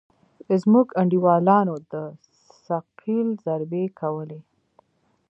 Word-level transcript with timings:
زموږ 0.61 0.87
انډيوالانو 1.01 1.75
د 1.91 1.93
ثقيل 2.67 3.27
ضربې 3.45 3.85
کولې. 3.99 4.39